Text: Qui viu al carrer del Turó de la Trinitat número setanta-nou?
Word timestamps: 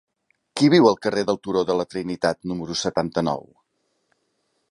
Qui 0.59 0.69
viu 0.73 0.87
al 0.91 0.95
carrer 1.05 1.23
del 1.27 1.37
Turó 1.47 1.61
de 1.71 1.75
la 1.81 1.85
Trinitat 1.91 2.41
número 2.53 2.79
setanta-nou? 2.85 3.45